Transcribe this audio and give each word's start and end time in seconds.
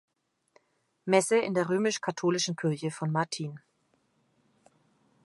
Messe 1.05 1.37
in 1.41 1.53
der 1.53 1.69
römisch-katholischen 1.69 2.55
Kirche 2.55 2.89
von 2.89 3.11
Martin. 3.11 3.59